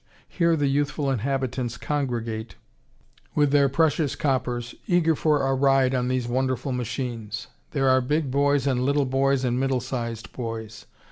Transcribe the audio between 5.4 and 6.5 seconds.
a ride on these